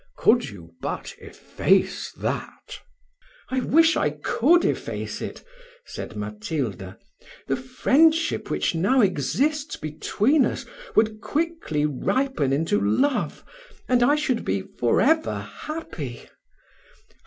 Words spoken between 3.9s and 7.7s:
I could efface it," said Matilda: "the